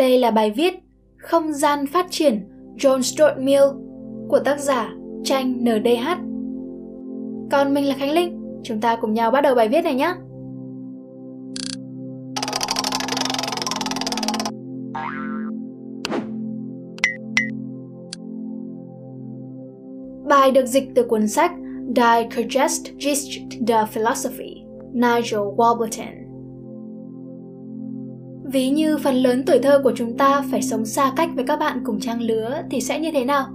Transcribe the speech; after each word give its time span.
Đây 0.00 0.18
là 0.18 0.30
bài 0.30 0.50
viết 0.50 0.74
Không 1.16 1.52
gian 1.52 1.86
phát 1.86 2.06
triển 2.10 2.48
John 2.76 3.02
Stuart 3.02 3.38
Mill 3.38 3.62
của 4.28 4.38
tác 4.38 4.60
giả 4.60 4.92
Tranh 5.24 5.64
NDH. 5.64 6.08
Còn 7.50 7.74
mình 7.74 7.88
là 7.88 7.94
Khánh 7.98 8.12
Linh, 8.12 8.60
chúng 8.62 8.80
ta 8.80 8.96
cùng 8.96 9.14
nhau 9.14 9.30
bắt 9.30 9.40
đầu 9.40 9.54
bài 9.54 9.68
viết 9.68 9.84
này 9.84 9.94
nhé. 9.94 10.14
Bài 20.28 20.50
được 20.50 20.66
dịch 20.66 20.88
từ 20.94 21.02
cuốn 21.02 21.28
sách 21.28 21.52
Die 21.96 22.28
Digest 22.36 22.86
the 23.68 23.84
Philosophy, 23.92 24.54
Nigel 24.92 25.40
Warburton. 25.56 26.19
Ví 28.52 28.70
như 28.70 28.98
phần 28.98 29.14
lớn 29.14 29.42
tuổi 29.46 29.58
thơ 29.58 29.80
của 29.84 29.92
chúng 29.96 30.16
ta 30.16 30.42
phải 30.50 30.62
sống 30.62 30.84
xa 30.84 31.12
cách 31.16 31.30
với 31.34 31.44
các 31.44 31.58
bạn 31.58 31.80
cùng 31.84 32.00
trang 32.00 32.22
lứa 32.22 32.62
thì 32.70 32.80
sẽ 32.80 33.00
như 33.00 33.10
thế 33.12 33.24
nào? 33.24 33.46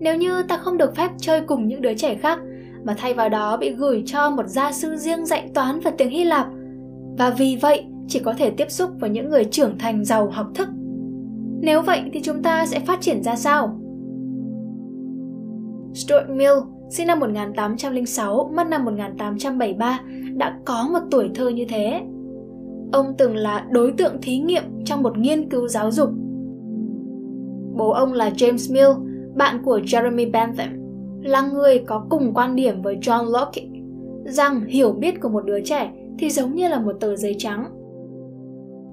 Nếu 0.00 0.16
như 0.16 0.42
ta 0.42 0.56
không 0.56 0.78
được 0.78 0.96
phép 0.96 1.10
chơi 1.18 1.40
cùng 1.40 1.68
những 1.68 1.82
đứa 1.82 1.94
trẻ 1.94 2.14
khác 2.14 2.38
mà 2.84 2.94
thay 2.98 3.14
vào 3.14 3.28
đó 3.28 3.56
bị 3.56 3.70
gửi 3.70 4.02
cho 4.06 4.30
một 4.30 4.46
gia 4.46 4.72
sư 4.72 4.96
riêng 4.96 5.26
dạy 5.26 5.50
toán 5.54 5.80
và 5.80 5.90
tiếng 5.90 6.10
Hy 6.10 6.24
Lạp 6.24 6.46
và 7.18 7.30
vì 7.30 7.56
vậy 7.56 7.84
chỉ 8.08 8.18
có 8.18 8.34
thể 8.38 8.50
tiếp 8.50 8.70
xúc 8.70 8.90
với 9.00 9.10
những 9.10 9.30
người 9.30 9.44
trưởng 9.44 9.78
thành 9.78 10.04
giàu 10.04 10.30
học 10.30 10.46
thức. 10.54 10.68
Nếu 11.60 11.82
vậy 11.82 12.02
thì 12.12 12.20
chúng 12.22 12.42
ta 12.42 12.66
sẽ 12.66 12.80
phát 12.80 13.00
triển 13.00 13.22
ra 13.22 13.36
sao? 13.36 13.80
Stuart 15.94 16.28
Mill, 16.28 16.54
sinh 16.90 17.06
năm 17.06 17.20
1806, 17.20 18.52
mất 18.56 18.66
năm 18.66 18.84
1873, 18.84 20.00
đã 20.36 20.58
có 20.64 20.88
một 20.92 21.00
tuổi 21.10 21.30
thơ 21.34 21.48
như 21.48 21.64
thế. 21.68 22.02
Ông 22.92 23.14
từng 23.18 23.36
là 23.36 23.66
đối 23.70 23.92
tượng 23.92 24.20
thí 24.22 24.38
nghiệm 24.38 24.62
trong 24.84 25.02
một 25.02 25.18
nghiên 25.18 25.50
cứu 25.50 25.68
giáo 25.68 25.90
dục. 25.90 26.08
Bố 27.76 27.90
ông 27.90 28.12
là 28.12 28.30
James 28.30 28.74
Mill, 28.74 29.12
bạn 29.36 29.62
của 29.64 29.78
Jeremy 29.78 30.30
Bentham, 30.30 30.68
là 31.22 31.40
người 31.40 31.78
có 31.78 32.06
cùng 32.10 32.34
quan 32.34 32.56
điểm 32.56 32.82
với 32.82 32.96
John 32.96 33.30
Locke 33.30 33.62
rằng 34.24 34.66
hiểu 34.66 34.92
biết 34.92 35.20
của 35.20 35.28
một 35.28 35.44
đứa 35.44 35.60
trẻ 35.60 35.92
thì 36.18 36.30
giống 36.30 36.54
như 36.54 36.68
là 36.68 36.80
một 36.80 36.92
tờ 37.00 37.16
giấy 37.16 37.34
trắng. 37.38 37.64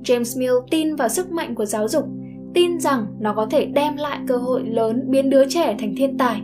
James 0.03 0.39
Mill 0.39 0.53
tin 0.71 0.95
vào 0.95 1.09
sức 1.09 1.31
mạnh 1.31 1.55
của 1.55 1.65
giáo 1.65 1.87
dục, 1.87 2.05
tin 2.53 2.79
rằng 2.79 3.05
nó 3.19 3.33
có 3.33 3.45
thể 3.45 3.65
đem 3.65 3.95
lại 3.95 4.19
cơ 4.27 4.37
hội 4.37 4.63
lớn 4.63 5.03
biến 5.07 5.29
đứa 5.29 5.49
trẻ 5.49 5.75
thành 5.79 5.93
thiên 5.97 6.17
tài. 6.17 6.41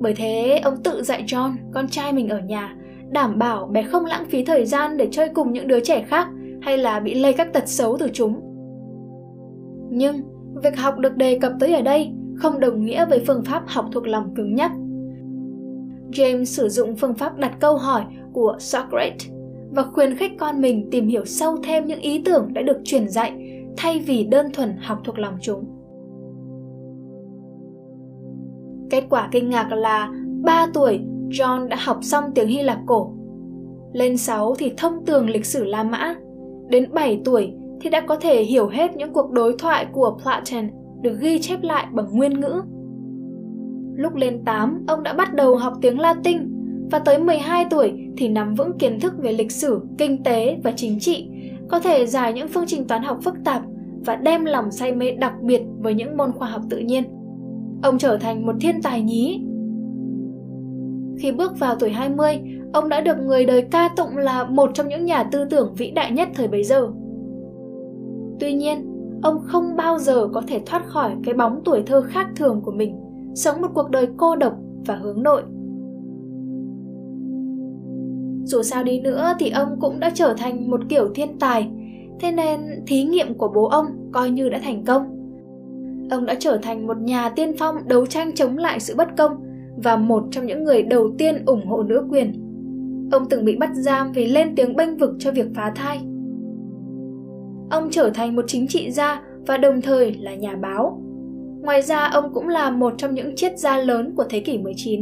Bởi 0.00 0.14
thế, 0.16 0.60
ông 0.64 0.76
tự 0.84 1.02
dạy 1.02 1.24
John, 1.26 1.52
con 1.74 1.88
trai 1.88 2.12
mình 2.12 2.28
ở 2.28 2.38
nhà, 2.38 2.76
đảm 3.10 3.38
bảo 3.38 3.66
bé 3.66 3.82
không 3.82 4.04
lãng 4.04 4.24
phí 4.24 4.44
thời 4.44 4.66
gian 4.66 4.96
để 4.96 5.08
chơi 5.10 5.28
cùng 5.28 5.52
những 5.52 5.68
đứa 5.68 5.80
trẻ 5.80 6.02
khác 6.02 6.28
hay 6.62 6.78
là 6.78 7.00
bị 7.00 7.14
lây 7.14 7.32
các 7.32 7.52
tật 7.52 7.68
xấu 7.68 7.96
từ 7.98 8.08
chúng. 8.12 8.40
Nhưng, 9.90 10.20
việc 10.62 10.78
học 10.78 10.98
được 10.98 11.16
đề 11.16 11.38
cập 11.38 11.52
tới 11.60 11.74
ở 11.74 11.82
đây 11.82 12.12
không 12.36 12.60
đồng 12.60 12.84
nghĩa 12.84 13.06
với 13.06 13.24
phương 13.26 13.44
pháp 13.44 13.62
học 13.66 13.84
thuộc 13.92 14.06
lòng 14.06 14.34
cứng 14.36 14.54
nhắc. 14.54 14.72
James 16.12 16.44
sử 16.44 16.68
dụng 16.68 16.96
phương 16.96 17.14
pháp 17.14 17.38
đặt 17.38 17.52
câu 17.60 17.76
hỏi 17.76 18.02
của 18.32 18.56
Socrates 18.58 19.28
và 19.70 19.82
khuyến 19.82 20.16
khích 20.16 20.32
con 20.38 20.60
mình 20.60 20.88
tìm 20.90 21.08
hiểu 21.08 21.24
sâu 21.24 21.56
thêm 21.64 21.86
những 21.86 22.00
ý 22.00 22.22
tưởng 22.24 22.52
đã 22.52 22.62
được 22.62 22.78
truyền 22.84 23.08
dạy 23.08 23.32
thay 23.76 23.98
vì 23.98 24.24
đơn 24.24 24.46
thuần 24.52 24.76
học 24.76 24.98
thuộc 25.04 25.18
lòng 25.18 25.34
chúng. 25.42 25.64
Kết 28.90 29.04
quả 29.10 29.28
kinh 29.32 29.50
ngạc 29.50 29.72
là 29.72 30.12
3 30.42 30.66
tuổi 30.74 31.00
John 31.30 31.68
đã 31.68 31.76
học 31.80 31.98
xong 32.02 32.24
tiếng 32.34 32.48
Hy 32.48 32.62
Lạp 32.62 32.78
cổ. 32.86 33.12
Lên 33.92 34.16
6 34.16 34.54
thì 34.58 34.72
thông 34.76 35.04
tường 35.06 35.30
lịch 35.30 35.46
sử 35.46 35.64
La 35.64 35.82
Mã. 35.82 36.14
Đến 36.68 36.90
7 36.92 37.20
tuổi 37.24 37.52
thì 37.80 37.90
đã 37.90 38.00
có 38.00 38.16
thể 38.16 38.42
hiểu 38.42 38.68
hết 38.68 38.96
những 38.96 39.12
cuộc 39.12 39.30
đối 39.30 39.54
thoại 39.58 39.86
của 39.92 40.18
Platon 40.22 40.70
được 41.02 41.18
ghi 41.20 41.38
chép 41.38 41.62
lại 41.62 41.86
bằng 41.92 42.06
nguyên 42.12 42.40
ngữ. 42.40 42.62
Lúc 43.96 44.14
lên 44.14 44.44
8, 44.44 44.84
ông 44.88 45.02
đã 45.02 45.12
bắt 45.12 45.34
đầu 45.34 45.56
học 45.56 45.72
tiếng 45.82 46.00
Latin 46.00 46.38
và 46.90 46.98
tới 46.98 47.18
12 47.18 47.64
tuổi 47.70 47.92
thì 48.16 48.28
nắm 48.28 48.54
vững 48.54 48.78
kiến 48.78 49.00
thức 49.00 49.12
về 49.18 49.32
lịch 49.32 49.52
sử, 49.52 49.80
kinh 49.98 50.22
tế 50.22 50.58
và 50.64 50.72
chính 50.76 51.00
trị, 51.00 51.28
có 51.68 51.80
thể 51.80 52.06
giải 52.06 52.32
những 52.32 52.48
phương 52.48 52.64
trình 52.66 52.86
toán 52.86 53.02
học 53.02 53.18
phức 53.22 53.34
tạp 53.44 53.62
và 54.06 54.16
đem 54.16 54.44
lòng 54.44 54.70
say 54.70 54.94
mê 54.94 55.10
đặc 55.10 55.32
biệt 55.42 55.62
với 55.78 55.94
những 55.94 56.16
môn 56.16 56.32
khoa 56.32 56.48
học 56.48 56.62
tự 56.70 56.78
nhiên. 56.78 57.04
Ông 57.82 57.98
trở 57.98 58.16
thành 58.16 58.46
một 58.46 58.52
thiên 58.60 58.82
tài 58.82 59.02
nhí. 59.02 59.44
Khi 61.20 61.32
bước 61.32 61.58
vào 61.58 61.74
tuổi 61.74 61.90
20, 61.90 62.40
ông 62.72 62.88
đã 62.88 63.00
được 63.00 63.18
người 63.18 63.46
đời 63.46 63.62
ca 63.70 63.88
tụng 63.96 64.16
là 64.16 64.44
một 64.44 64.70
trong 64.74 64.88
những 64.88 65.04
nhà 65.04 65.22
tư 65.22 65.44
tưởng 65.50 65.74
vĩ 65.74 65.90
đại 65.90 66.12
nhất 66.12 66.28
thời 66.34 66.48
bấy 66.48 66.64
giờ. 66.64 66.88
Tuy 68.40 68.54
nhiên, 68.54 68.86
ông 69.22 69.38
không 69.44 69.76
bao 69.76 69.98
giờ 69.98 70.28
có 70.32 70.42
thể 70.48 70.60
thoát 70.66 70.86
khỏi 70.86 71.10
cái 71.24 71.34
bóng 71.34 71.60
tuổi 71.64 71.82
thơ 71.86 72.02
khác 72.02 72.26
thường 72.36 72.60
của 72.64 72.72
mình, 72.72 72.96
sống 73.34 73.60
một 73.60 73.68
cuộc 73.74 73.90
đời 73.90 74.08
cô 74.16 74.36
độc 74.36 74.52
và 74.86 74.94
hướng 74.94 75.22
nội. 75.22 75.42
Dù 78.44 78.62
sao 78.62 78.84
đi 78.84 79.00
nữa 79.00 79.32
thì 79.38 79.50
ông 79.50 79.80
cũng 79.80 80.00
đã 80.00 80.10
trở 80.14 80.34
thành 80.38 80.70
một 80.70 80.80
kiểu 80.88 81.08
thiên 81.14 81.38
tài, 81.38 81.70
thế 82.20 82.32
nên 82.32 82.60
thí 82.86 83.04
nghiệm 83.04 83.34
của 83.34 83.48
bố 83.54 83.68
ông 83.68 83.86
coi 84.12 84.30
như 84.30 84.48
đã 84.48 84.58
thành 84.62 84.84
công. 84.84 85.02
Ông 86.10 86.26
đã 86.26 86.34
trở 86.38 86.58
thành 86.62 86.86
một 86.86 86.96
nhà 87.00 87.28
tiên 87.28 87.52
phong 87.58 87.76
đấu 87.88 88.06
tranh 88.06 88.34
chống 88.34 88.56
lại 88.56 88.80
sự 88.80 88.94
bất 88.96 89.16
công 89.16 89.49
và 89.82 89.96
một 89.96 90.24
trong 90.30 90.46
những 90.46 90.64
người 90.64 90.82
đầu 90.82 91.10
tiên 91.18 91.44
ủng 91.46 91.66
hộ 91.66 91.82
nữ 91.82 92.06
quyền. 92.10 92.32
Ông 93.12 93.28
từng 93.30 93.44
bị 93.44 93.56
bắt 93.56 93.70
giam 93.74 94.12
vì 94.12 94.26
lên 94.26 94.54
tiếng 94.56 94.76
bênh 94.76 94.96
vực 94.96 95.10
cho 95.18 95.32
việc 95.32 95.46
phá 95.54 95.72
thai 95.76 96.00
ông 97.70 97.90
trở 97.90 98.10
thành 98.14 98.36
một 98.36 98.44
chính 98.46 98.66
trị 98.66 98.90
gia 98.90 99.22
và 99.46 99.56
đồng 99.56 99.80
thời 99.80 100.12
là 100.12 100.34
nhà 100.34 100.56
báo. 100.56 101.02
Ngoài 101.62 101.82
ra, 101.82 102.06
ông 102.06 102.34
cũng 102.34 102.48
là 102.48 102.70
một 102.70 102.94
trong 102.98 103.14
những 103.14 103.36
triết 103.36 103.58
gia 103.58 103.78
lớn 103.78 104.14
của 104.16 104.24
thế 104.30 104.40
kỷ 104.40 104.58
19. 104.58 105.00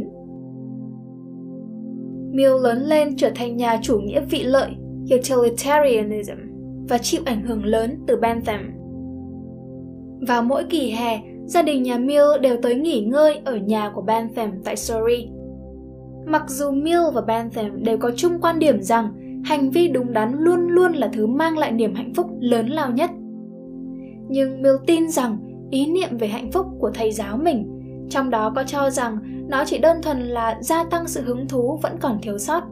Mill 2.31 2.53
lớn 2.63 2.81
lên 2.81 3.15
trở 3.17 3.29
thành 3.35 3.57
nhà 3.57 3.79
chủ 3.81 3.99
nghĩa 3.99 4.21
vị 4.29 4.43
lợi, 4.43 4.69
utilitarianism, 5.15 6.37
và 6.89 6.97
chịu 6.97 7.21
ảnh 7.25 7.41
hưởng 7.41 7.65
lớn 7.65 8.03
từ 8.07 8.15
Bentham. 8.17 8.71
Vào 10.27 10.43
mỗi 10.43 10.63
kỳ 10.69 10.91
hè, 10.91 11.21
gia 11.49 11.61
đình 11.61 11.83
nhà 11.83 11.97
Mill 11.97 12.25
đều 12.41 12.57
tới 12.61 12.75
nghỉ 12.75 13.01
ngơi 13.01 13.41
ở 13.45 13.55
nhà 13.55 13.91
của 13.95 14.01
Bentham 14.01 14.51
tại 14.63 14.75
Surrey. 14.75 15.29
Mặc 16.27 16.43
dù 16.47 16.71
Mill 16.71 17.01
và 17.13 17.21
Bentham 17.21 17.83
đều 17.83 17.97
có 17.97 18.11
chung 18.15 18.41
quan 18.41 18.59
điểm 18.59 18.81
rằng 18.81 19.13
hành 19.45 19.69
vi 19.69 19.87
đúng 19.87 20.13
đắn 20.13 20.33
luôn 20.37 20.67
luôn 20.67 20.93
là 20.93 21.09
thứ 21.13 21.27
mang 21.27 21.57
lại 21.57 21.71
niềm 21.71 21.95
hạnh 21.95 22.13
phúc 22.13 22.27
lớn 22.39 22.67
lao 22.67 22.91
nhất. 22.91 23.09
Nhưng 24.29 24.61
mill 24.61 24.75
tin 24.87 25.09
rằng 25.09 25.37
ý 25.71 25.87
niệm 25.87 26.17
về 26.17 26.27
hạnh 26.27 26.51
phúc 26.51 26.65
của 26.79 26.91
thầy 26.93 27.11
giáo 27.11 27.37
mình, 27.37 27.67
trong 28.09 28.29
đó 28.29 28.53
có 28.55 28.63
cho 28.63 28.89
rằng 28.89 29.17
nó 29.49 29.63
chỉ 29.65 29.77
đơn 29.77 29.97
thuần 30.03 30.19
là 30.19 30.57
gia 30.61 30.83
tăng 30.83 31.07
sự 31.07 31.21
hứng 31.21 31.47
thú 31.47 31.79
vẫn 31.81 31.93
còn 32.01 32.17
thiếu 32.21 32.37
sót. 32.37 32.63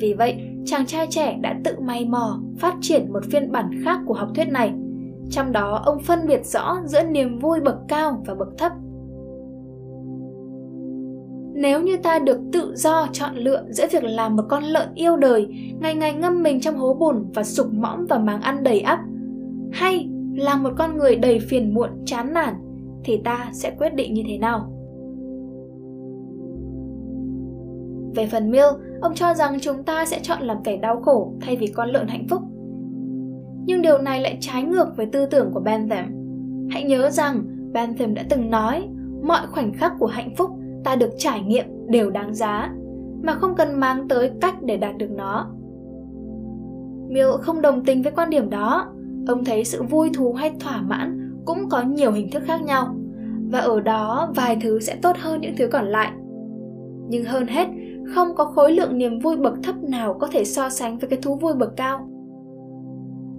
Vì 0.00 0.14
vậy, 0.14 0.36
chàng 0.64 0.86
trai 0.86 1.06
trẻ 1.10 1.38
đã 1.40 1.54
tự 1.64 1.72
may 1.80 2.04
mò 2.04 2.40
phát 2.58 2.74
triển 2.80 3.12
một 3.12 3.24
phiên 3.30 3.52
bản 3.52 3.70
khác 3.84 3.98
của 4.06 4.14
học 4.14 4.28
thuyết 4.34 4.48
này 4.48 4.72
trong 5.30 5.52
đó 5.52 5.82
ông 5.84 5.98
phân 5.98 6.26
biệt 6.26 6.46
rõ 6.46 6.76
giữa 6.84 7.02
niềm 7.02 7.38
vui 7.38 7.60
bậc 7.60 7.76
cao 7.88 8.22
và 8.26 8.34
bậc 8.34 8.48
thấp 8.58 8.72
nếu 11.54 11.82
như 11.82 11.96
ta 11.96 12.18
được 12.18 12.40
tự 12.52 12.72
do 12.76 13.06
chọn 13.12 13.36
lựa 13.36 13.64
giữa 13.68 13.86
việc 13.92 14.04
làm 14.04 14.36
một 14.36 14.42
con 14.48 14.64
lợn 14.64 14.88
yêu 14.94 15.16
đời, 15.16 15.46
ngày 15.80 15.94
ngày 15.94 16.14
ngâm 16.14 16.42
mình 16.42 16.60
trong 16.60 16.76
hố 16.76 16.94
bùn 16.94 17.30
và 17.34 17.44
sục 17.44 17.72
mõm 17.72 18.06
vào 18.06 18.18
máng 18.18 18.40
ăn 18.40 18.62
đầy 18.62 18.80
ắp, 18.80 19.00
hay 19.72 20.08
là 20.36 20.56
một 20.56 20.70
con 20.78 20.98
người 20.98 21.16
đầy 21.16 21.38
phiền 21.38 21.74
muộn, 21.74 21.90
chán 22.06 22.32
nản, 22.32 22.54
thì 23.04 23.20
ta 23.24 23.50
sẽ 23.52 23.70
quyết 23.78 23.94
định 23.94 24.14
như 24.14 24.22
thế 24.28 24.38
nào? 24.38 24.70
Về 28.14 28.26
phần 28.26 28.50
Mill, 28.50 28.66
ông 29.00 29.14
cho 29.14 29.34
rằng 29.34 29.58
chúng 29.60 29.82
ta 29.82 30.04
sẽ 30.04 30.20
chọn 30.22 30.42
làm 30.42 30.56
kẻ 30.64 30.76
đau 30.76 31.02
khổ 31.02 31.34
thay 31.40 31.56
vì 31.56 31.66
con 31.66 31.88
lợn 31.88 32.08
hạnh 32.08 32.26
phúc. 32.30 32.42
Nhưng 33.66 33.82
điều 33.82 33.98
này 33.98 34.20
lại 34.20 34.38
trái 34.40 34.62
ngược 34.62 34.96
với 34.96 35.06
tư 35.06 35.26
tưởng 35.26 35.50
của 35.54 35.60
Bentham. 35.60 36.06
Hãy 36.70 36.84
nhớ 36.84 37.10
rằng 37.10 37.44
Bentham 37.72 38.14
đã 38.14 38.24
từng 38.28 38.50
nói, 38.50 38.88
mọi 39.22 39.46
khoảnh 39.46 39.72
khắc 39.72 39.92
của 39.98 40.06
hạnh 40.06 40.34
phúc 40.36 40.50
ta 40.84 40.96
được 40.96 41.10
trải 41.18 41.42
nghiệm 41.42 41.64
đều 41.88 42.10
đáng 42.10 42.34
giá, 42.34 42.72
mà 43.22 43.32
không 43.32 43.54
cần 43.54 43.80
mang 43.80 44.08
tới 44.08 44.30
cách 44.40 44.54
để 44.62 44.76
đạt 44.76 44.96
được 44.96 45.10
nó. 45.10 45.50
Mill 47.08 47.30
không 47.40 47.62
đồng 47.62 47.84
tình 47.84 48.02
với 48.02 48.12
quan 48.12 48.30
điểm 48.30 48.50
đó. 48.50 48.86
Ông 49.26 49.44
thấy 49.44 49.64
sự 49.64 49.82
vui 49.82 50.10
thú 50.14 50.32
hay 50.32 50.52
thỏa 50.60 50.82
mãn 50.82 51.34
cũng 51.44 51.68
có 51.68 51.82
nhiều 51.82 52.12
hình 52.12 52.30
thức 52.30 52.42
khác 52.46 52.62
nhau, 52.62 52.94
và 53.50 53.58
ở 53.58 53.80
đó 53.80 54.32
vài 54.36 54.56
thứ 54.62 54.80
sẽ 54.80 54.96
tốt 55.02 55.16
hơn 55.18 55.40
những 55.40 55.54
thứ 55.58 55.66
còn 55.66 55.86
lại. 55.86 56.12
Nhưng 57.08 57.24
hơn 57.24 57.46
hết, 57.46 57.68
không 58.14 58.28
có 58.34 58.44
khối 58.44 58.72
lượng 58.72 58.98
niềm 58.98 59.18
vui 59.18 59.36
bậc 59.36 59.54
thấp 59.62 59.74
nào 59.82 60.14
có 60.14 60.28
thể 60.32 60.44
so 60.44 60.68
sánh 60.68 60.98
với 60.98 61.10
cái 61.10 61.18
thú 61.22 61.36
vui 61.36 61.54
bậc 61.54 61.76
cao 61.76 62.08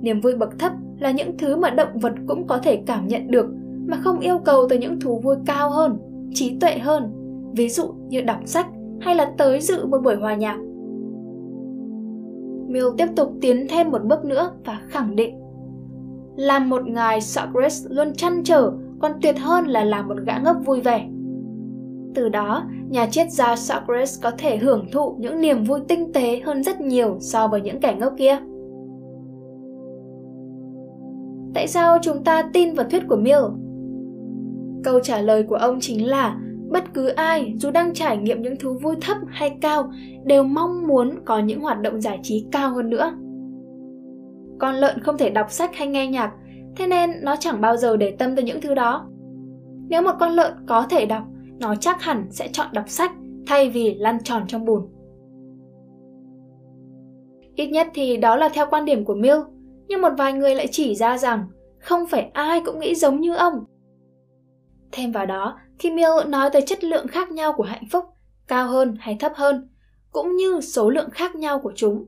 niềm 0.06 0.22
vui 0.22 0.36
bậc 0.36 0.60
thấp 0.60 0.72
là 1.00 1.12
những 1.12 1.38
thứ 1.38 1.56
mà 1.56 1.70
động 1.70 2.00
vật 2.00 2.14
cũng 2.28 2.48
có 2.48 2.58
thể 2.58 2.84
cảm 2.86 3.08
nhận 3.08 3.32
được 3.32 3.46
mà 3.88 3.98
không 3.98 4.20
yêu 4.20 4.40
cầu 4.46 4.68
từ 4.70 4.78
những 4.78 5.00
thú 5.00 5.20
vui 5.20 5.36
cao 5.46 5.70
hơn 5.70 5.98
trí 6.34 6.58
tuệ 6.60 6.78
hơn 6.78 7.12
ví 7.56 7.70
dụ 7.70 7.94
như 8.10 8.22
đọc 8.22 8.40
sách 8.46 8.68
hay 9.02 9.16
là 9.16 9.34
tới 9.38 9.62
dự 9.62 9.86
một 9.86 9.98
buổi 10.04 10.16
hòa 10.16 10.36
nhạc. 10.36 10.58
Mill 12.68 12.88
tiếp 12.98 13.08
tục 13.16 13.34
tiến 13.42 13.68
thêm 13.70 13.92
một 13.92 14.04
bước 14.04 14.26
nữa 14.26 14.52
và 14.66 14.82
khẳng 14.88 15.16
định 15.16 15.36
làm 16.36 16.70
một 16.70 16.88
ngài 16.88 17.22
Socrates 17.22 17.86
luôn 17.90 18.14
chăn 18.14 18.44
trở 18.44 18.72
còn 19.00 19.12
tuyệt 19.22 19.36
hơn 19.40 19.66
là 19.66 19.84
làm 19.84 20.08
một 20.08 20.18
gã 20.26 20.38
ngốc 20.38 20.58
vui 20.66 20.82
vẻ. 20.82 21.08
Từ 22.16 22.30
đó, 22.30 22.64
nhà 22.90 23.08
triết 23.08 23.32
gia 23.32 23.56
Socrates 23.56 24.22
có 24.22 24.32
thể 24.38 24.58
hưởng 24.58 24.92
thụ 24.92 25.16
những 25.20 25.42
niềm 25.42 25.64
vui 25.64 25.80
tinh 25.88 26.14
tế 26.14 26.40
hơn 26.46 26.64
rất 26.64 26.82
nhiều 26.82 27.18
so 27.20 27.48
với 27.48 27.62
những 27.62 27.80
kẻ 27.80 27.96
ngốc 28.00 28.14
kia. 28.18 28.38
Tại 31.56 31.68
sao 31.68 31.98
chúng 32.02 32.24
ta 32.24 32.50
tin 32.54 32.74
vào 32.74 32.86
thuyết 32.90 33.04
của 33.08 33.16
Mill? 33.16 33.44
Câu 34.84 35.00
trả 35.00 35.22
lời 35.22 35.44
của 35.44 35.56
ông 35.56 35.78
chính 35.82 36.08
là 36.08 36.40
bất 36.70 36.94
cứ 36.94 37.08
ai 37.08 37.54
dù 37.58 37.72
đang 37.72 37.94
trải 37.94 38.18
nghiệm 38.18 38.42
những 38.42 38.56
thú 38.60 38.74
vui 38.82 38.96
thấp 39.02 39.18
hay 39.28 39.58
cao 39.62 39.92
đều 40.26 40.44
mong 40.44 40.88
muốn 40.88 41.16
có 41.26 41.40
những 41.40 41.62
hoạt 41.62 41.82
động 41.82 42.02
giải 42.02 42.20
trí 42.24 42.46
cao 42.52 42.74
hơn 42.74 42.90
nữa. 42.90 43.14
Con 44.60 44.76
lợn 44.76 45.00
không 45.00 45.18
thể 45.18 45.30
đọc 45.30 45.52
sách 45.52 45.76
hay 45.76 45.88
nghe 45.88 46.08
nhạc, 46.08 46.34
thế 46.76 46.88
nên 46.88 47.12
nó 47.22 47.36
chẳng 47.40 47.62
bao 47.62 47.78
giờ 47.78 47.98
để 47.98 48.12
tâm 48.12 48.36
tới 48.36 48.46
những 48.46 48.62
thứ 48.62 48.74
đó. 48.74 49.10
Nếu 49.90 50.02
một 50.02 50.14
con 50.20 50.32
lợn 50.32 50.54
có 50.68 50.86
thể 50.90 51.06
đọc, 51.06 51.24
nó 51.60 51.76
chắc 51.76 52.02
hẳn 52.02 52.28
sẽ 52.30 52.48
chọn 52.52 52.68
đọc 52.74 52.90
sách 52.90 53.12
thay 53.48 53.70
vì 53.70 53.96
lăn 53.96 54.24
tròn 54.24 54.44
trong 54.48 54.66
bùn. 54.66 54.82
Ít 57.56 57.68
nhất 57.68 57.88
thì 57.94 58.18
đó 58.18 58.36
là 58.36 58.50
theo 58.50 58.66
quan 58.70 58.86
điểm 58.86 59.06
của 59.06 59.16
Mill, 59.16 59.38
nhưng 59.88 60.02
một 60.02 60.12
vài 60.18 60.34
người 60.34 60.56
lại 60.56 60.68
chỉ 60.72 60.96
ra 60.96 61.18
rằng 61.18 61.48
không 61.80 62.08
phải 62.08 62.30
ai 62.34 62.62
cũng 62.66 62.80
nghĩ 62.80 62.96
giống 62.96 63.22
như 63.22 63.36
ông. 63.36 63.66
Thêm 64.92 65.12
vào 65.12 65.26
đó, 65.26 65.60
khi 65.80 65.92
Mill 65.92 66.28
nói 66.28 66.50
tới 66.50 66.62
chất 66.62 66.84
lượng 66.84 67.08
khác 67.08 67.32
nhau 67.32 67.54
của 67.54 67.64
hạnh 67.64 67.84
phúc, 67.92 68.06
cao 68.48 68.68
hơn 68.68 68.96
hay 69.00 69.18
thấp 69.20 69.32
hơn, 69.36 69.70
cũng 70.12 70.36
như 70.36 70.62
số 70.62 70.90
lượng 70.90 71.10
khác 71.10 71.36
nhau 71.36 71.60
của 71.60 71.74
chúng, 71.76 72.06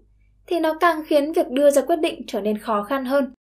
thì 0.48 0.60
nó 0.60 0.74
càng 0.74 1.04
khiến 1.06 1.34
việc 1.34 1.50
đưa 1.50 1.72
ra 1.72 1.82
quyết 1.82 1.96
định 1.96 2.22
trở 2.28 2.42
nên 2.42 2.58
khó 2.58 2.84
khăn 2.84 3.06
hơn. 3.06 3.34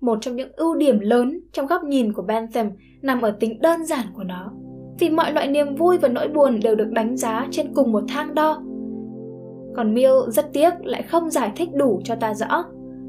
Một 0.00 0.18
trong 0.20 0.36
những 0.36 0.52
ưu 0.56 0.74
điểm 0.74 1.00
lớn 1.00 1.40
trong 1.52 1.66
góc 1.66 1.84
nhìn 1.84 2.12
của 2.12 2.22
Bentham 2.22 2.70
nằm 3.02 3.22
ở 3.22 3.36
tính 3.40 3.60
đơn 3.60 3.84
giản 3.84 4.06
của 4.16 4.24
nó, 4.24 4.52
vì 4.98 5.10
mọi 5.10 5.32
loại 5.32 5.48
niềm 5.48 5.74
vui 5.74 5.98
và 5.98 6.08
nỗi 6.08 6.28
buồn 6.28 6.60
đều 6.62 6.74
được 6.74 6.88
đánh 6.90 7.16
giá 7.16 7.48
trên 7.50 7.74
cùng 7.74 7.92
một 7.92 8.04
thang 8.08 8.34
đo. 8.34 8.62
Còn 9.76 9.94
Mill 9.94 10.12
rất 10.28 10.52
tiếc 10.52 10.70
lại 10.84 11.02
không 11.02 11.30
giải 11.30 11.52
thích 11.56 11.68
đủ 11.74 12.00
cho 12.04 12.14
ta 12.14 12.34
rõ 12.34 12.64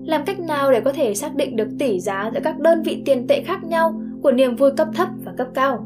làm 0.06 0.22
cách 0.26 0.40
nào 0.40 0.72
để 0.72 0.82
có 0.82 0.94
thể 0.94 1.14
xác 1.14 1.36
định 1.36 1.56
được 1.56 1.68
tỷ 1.80 2.00
giá 2.00 2.32
giữa 2.34 2.40
các 2.44 2.60
đơn 2.60 2.82
vị 2.82 3.02
tiền 3.06 3.28
tệ 3.28 3.42
khác 3.42 3.64
nhau 3.64 4.02
của 4.22 4.32
niềm 4.32 4.56
vui 4.56 4.72
cấp 4.78 4.88
thấp 4.96 5.08
và 5.26 5.34
cấp 5.38 5.48
cao. 5.54 5.86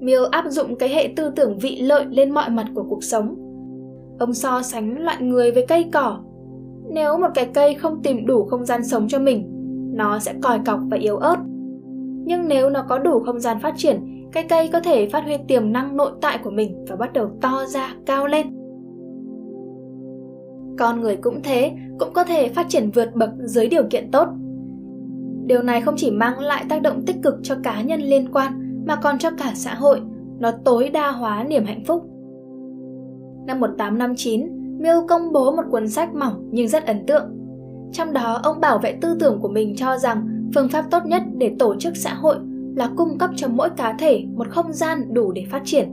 Mill 0.00 0.22
áp 0.30 0.44
dụng 0.48 0.76
cái 0.76 0.88
hệ 0.88 1.12
tư 1.16 1.30
tưởng 1.36 1.58
vị 1.58 1.80
lợi 1.80 2.04
lên 2.10 2.30
mọi 2.30 2.50
mặt 2.50 2.66
của 2.74 2.84
cuộc 2.88 3.04
sống. 3.04 3.34
Ông 4.18 4.34
so 4.34 4.62
sánh 4.62 5.02
loại 5.02 5.22
người 5.22 5.50
với 5.50 5.66
cây 5.66 5.88
cỏ. 5.92 6.20
Nếu 6.90 7.18
một 7.18 7.28
cái 7.34 7.50
cây 7.54 7.74
không 7.74 8.02
tìm 8.02 8.26
đủ 8.26 8.44
không 8.44 8.64
gian 8.64 8.84
sống 8.84 9.08
cho 9.08 9.18
mình, 9.18 9.48
nó 9.94 10.18
sẽ 10.18 10.34
còi 10.42 10.58
cọc 10.66 10.80
và 10.90 10.96
yếu 10.96 11.16
ớt. 11.16 11.36
Nhưng 12.24 12.48
nếu 12.48 12.70
nó 12.70 12.84
có 12.88 12.98
đủ 12.98 13.20
không 13.20 13.40
gian 13.40 13.56
phát 13.62 13.74
triển, 13.76 14.28
cây 14.32 14.44
cây 14.48 14.68
có 14.72 14.80
thể 14.80 15.08
phát 15.08 15.24
huy 15.24 15.36
tiềm 15.48 15.72
năng 15.72 15.96
nội 15.96 16.12
tại 16.20 16.38
của 16.44 16.50
mình 16.50 16.84
và 16.88 16.96
bắt 16.96 17.12
đầu 17.12 17.30
to 17.40 17.64
ra, 17.68 17.94
cao 18.06 18.26
lên. 18.26 18.61
Con 20.78 21.00
người 21.00 21.16
cũng 21.16 21.42
thế, 21.42 21.72
cũng 21.98 22.12
có 22.12 22.24
thể 22.24 22.48
phát 22.48 22.66
triển 22.68 22.90
vượt 22.90 23.14
bậc 23.14 23.30
dưới 23.44 23.68
điều 23.68 23.82
kiện 23.90 24.10
tốt. 24.10 24.28
Điều 25.46 25.62
này 25.62 25.80
không 25.80 25.94
chỉ 25.96 26.10
mang 26.10 26.38
lại 26.38 26.64
tác 26.68 26.82
động 26.82 27.02
tích 27.06 27.16
cực 27.22 27.34
cho 27.42 27.54
cá 27.62 27.82
nhân 27.82 28.00
liên 28.00 28.32
quan 28.32 28.52
mà 28.86 28.96
còn 28.96 29.18
cho 29.18 29.30
cả 29.30 29.52
xã 29.54 29.74
hội, 29.74 30.00
nó 30.38 30.50
tối 30.64 30.88
đa 30.88 31.10
hóa 31.10 31.44
niềm 31.44 31.64
hạnh 31.64 31.84
phúc. 31.86 32.02
Năm 33.46 33.60
1859, 33.60 34.62
Mill 34.78 34.98
công 35.08 35.32
bố 35.32 35.52
một 35.52 35.62
cuốn 35.70 35.88
sách 35.88 36.14
mỏng 36.14 36.48
nhưng 36.50 36.68
rất 36.68 36.86
ấn 36.86 37.06
tượng. 37.06 37.22
Trong 37.92 38.12
đó, 38.12 38.40
ông 38.42 38.60
bảo 38.60 38.78
vệ 38.78 38.92
tư 39.00 39.16
tưởng 39.20 39.38
của 39.40 39.48
mình 39.48 39.76
cho 39.76 39.98
rằng 39.98 40.26
phương 40.54 40.68
pháp 40.68 40.84
tốt 40.90 41.06
nhất 41.06 41.22
để 41.36 41.52
tổ 41.58 41.74
chức 41.78 41.96
xã 41.96 42.14
hội 42.14 42.36
là 42.76 42.90
cung 42.96 43.18
cấp 43.18 43.30
cho 43.36 43.48
mỗi 43.48 43.70
cá 43.70 43.92
thể 43.98 44.24
một 44.34 44.48
không 44.50 44.72
gian 44.72 45.14
đủ 45.14 45.32
để 45.32 45.44
phát 45.50 45.62
triển. 45.64 45.90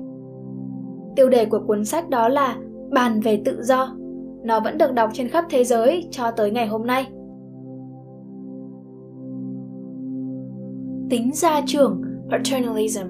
Tiêu 1.15 1.29
đề 1.29 1.45
của 1.45 1.59
cuốn 1.67 1.85
sách 1.85 2.09
đó 2.09 2.29
là 2.29 2.55
Bàn 2.91 3.19
về 3.19 3.41
tự 3.45 3.63
do. 3.63 3.95
Nó 4.43 4.59
vẫn 4.59 4.77
được 4.77 4.93
đọc 4.93 5.09
trên 5.13 5.27
khắp 5.27 5.45
thế 5.49 5.63
giới 5.63 6.07
cho 6.11 6.31
tới 6.31 6.51
ngày 6.51 6.67
hôm 6.67 6.87
nay. 6.87 7.05
Tính 11.09 11.31
gia 11.33 11.61
trưởng 11.65 12.01
paternalism, 12.31 13.05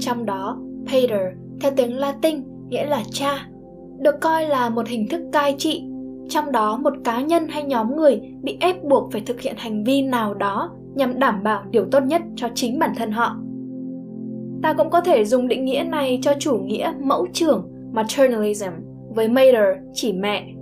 trong 0.00 0.26
đó 0.26 0.58
pater 0.86 1.20
theo 1.60 1.72
tiếng 1.76 1.98
Latin 1.98 2.42
nghĩa 2.68 2.86
là 2.86 3.02
cha, 3.10 3.48
được 3.98 4.20
coi 4.20 4.46
là 4.46 4.68
một 4.68 4.88
hình 4.88 5.08
thức 5.08 5.20
cai 5.32 5.54
trị, 5.58 5.84
trong 6.28 6.52
đó 6.52 6.76
một 6.76 6.92
cá 7.04 7.20
nhân 7.20 7.48
hay 7.48 7.62
nhóm 7.62 7.96
người 7.96 8.20
bị 8.42 8.56
ép 8.60 8.84
buộc 8.84 9.12
phải 9.12 9.20
thực 9.20 9.40
hiện 9.40 9.54
hành 9.58 9.84
vi 9.84 10.02
nào 10.02 10.34
đó 10.34 10.70
nhằm 10.94 11.18
đảm 11.18 11.42
bảo 11.42 11.62
điều 11.70 11.84
tốt 11.90 12.02
nhất 12.02 12.22
cho 12.36 12.48
chính 12.54 12.78
bản 12.78 12.92
thân 12.96 13.10
họ. 13.10 13.36
Ta 14.62 14.72
cũng 14.72 14.90
có 14.90 15.00
thể 15.00 15.24
dùng 15.24 15.48
định 15.48 15.64
nghĩa 15.64 15.84
này 15.88 16.18
cho 16.22 16.32
chủ 16.38 16.58
nghĩa 16.58 16.92
mẫu 17.04 17.26
trưởng 17.32 17.70
maternalism 17.92 18.70
với 19.14 19.28
mater 19.28 19.76
chỉ 19.92 20.12
mẹ. 20.12 20.52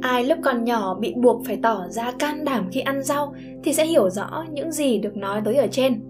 Ai 0.00 0.24
lúc 0.24 0.38
còn 0.42 0.64
nhỏ 0.64 0.94
bị 0.94 1.14
buộc 1.16 1.46
phải 1.46 1.58
tỏ 1.62 1.88
ra 1.88 2.12
can 2.18 2.44
đảm 2.44 2.68
khi 2.72 2.80
ăn 2.80 3.02
rau 3.02 3.34
thì 3.64 3.72
sẽ 3.72 3.86
hiểu 3.86 4.10
rõ 4.10 4.44
những 4.52 4.72
gì 4.72 4.98
được 4.98 5.16
nói 5.16 5.40
tới 5.44 5.56
ở 5.56 5.66
trên. 5.70 6.02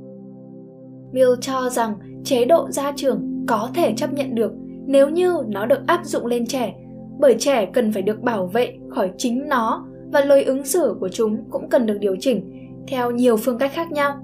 Mill 1.13 1.31
cho 1.41 1.71
rằng 1.71 1.95
chế 2.25 2.45
độ 2.45 2.71
gia 2.71 2.93
trưởng 2.93 3.45
có 3.49 3.71
thể 3.75 3.95
chấp 3.97 4.13
nhận 4.13 4.35
được 4.35 4.53
nếu 4.87 5.09
như 5.09 5.35
nó 5.49 5.67
được 5.67 5.87
áp 5.87 6.01
dụng 6.05 6.27
lên 6.27 6.47
trẻ, 6.47 6.75
bởi 7.21 7.37
trẻ 7.39 7.67
cần 7.73 7.93
phải 7.93 8.03
được 8.03 8.21
bảo 8.21 8.47
vệ 8.47 8.77
khỏi 8.89 9.11
chính 9.19 9.49
nó 9.49 9.87
và 10.13 10.21
lời 10.21 10.45
ứng 10.45 10.65
xử 10.65 10.97
của 11.01 11.09
chúng 11.09 11.51
cũng 11.51 11.69
cần 11.69 11.87
được 11.87 11.99
điều 12.01 12.17
chỉnh 12.21 12.53
theo 12.89 13.11
nhiều 13.11 13.37
phương 13.37 13.59
cách 13.59 13.71
khác 13.75 13.93
nhau. 13.93 14.15